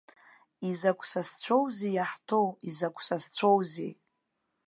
[0.69, 3.91] Изакә сасцәоузеи иаҳҭоу, изакә сасцәоузеи!